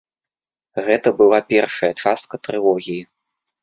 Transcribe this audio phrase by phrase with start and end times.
[0.87, 3.03] Гэта была першая частка трылогіі.